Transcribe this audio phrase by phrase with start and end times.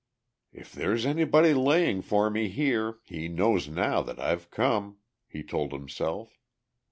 [0.51, 5.73] "If there's anybody laying for me here he knows now that I've come," he told
[5.73, 6.39] himself.